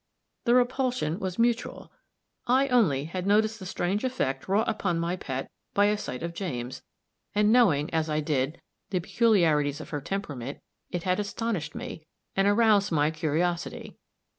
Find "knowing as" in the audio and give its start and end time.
7.53-8.09